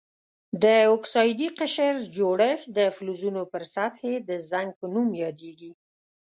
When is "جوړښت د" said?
2.15-2.79